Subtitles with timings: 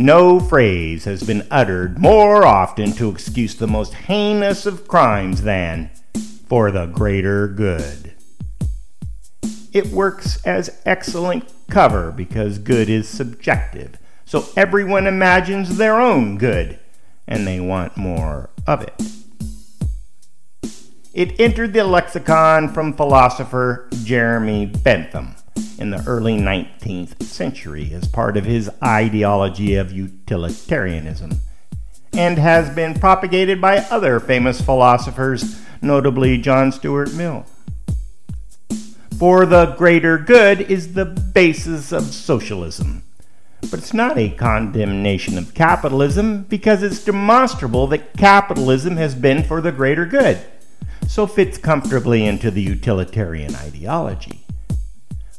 [0.00, 5.90] No phrase has been uttered more often to excuse the most heinous of crimes than
[6.48, 8.14] for the greater good.
[9.74, 16.78] It works as excellent cover because good is subjective, so everyone imagines their own good
[17.28, 19.02] and they want more of it.
[21.12, 25.34] It entered the lexicon from philosopher Jeremy Bentham
[25.80, 31.40] in the early 19th century as part of his ideology of utilitarianism
[32.12, 37.46] and has been propagated by other famous philosophers, notably John Stuart Mill.
[39.18, 43.02] For the greater good is the basis of socialism.
[43.62, 49.60] But it's not a condemnation of capitalism because it's demonstrable that capitalism has been for
[49.60, 50.40] the greater good
[51.10, 54.39] so fits comfortably into the utilitarian ideology.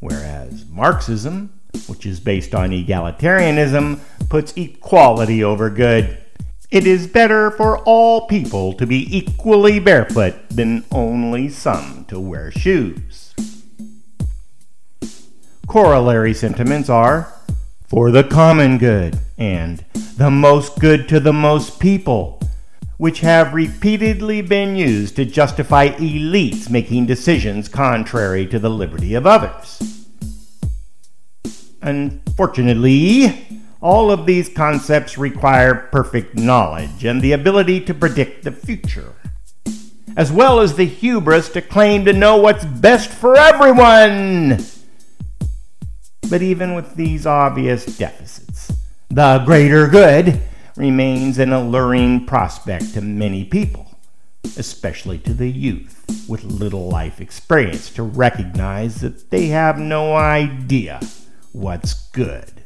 [0.00, 1.52] Whereas Marxism,
[1.86, 6.18] which is based on egalitarianism, puts equality over good.
[6.70, 12.50] It is better for all people to be equally barefoot than only some to wear
[12.50, 13.34] shoes.
[15.66, 17.32] Corollary sentiments are
[17.86, 19.84] for the common good and
[20.16, 22.37] the most good to the most people
[22.98, 29.24] which have repeatedly been used to justify elites making decisions contrary to the liberty of
[29.24, 30.06] others.
[31.80, 39.14] Unfortunately, all of these concepts require perfect knowledge and the ability to predict the future,
[40.16, 44.58] as well as the hubris to claim to know what's best for everyone.
[46.28, 48.72] But even with these obvious deficits,
[49.08, 50.42] the greater good
[50.78, 53.98] remains an alluring prospect to many people,
[54.56, 61.00] especially to the youth with little life experience, to recognize that they have no idea
[61.52, 62.62] what's good.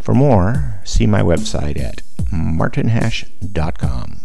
[0.00, 4.21] For more, see my website at martinhash.com.